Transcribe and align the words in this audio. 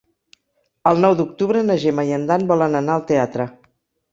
El 0.91 1.01
nou 1.03 1.17
d'octubre 1.19 1.63
na 1.67 1.77
Gemma 1.83 2.07
i 2.09 2.17
en 2.17 2.25
Dan 2.33 2.49
volen 2.53 2.79
anar 2.81 2.99
al 2.99 3.07
teatre. 3.13 3.51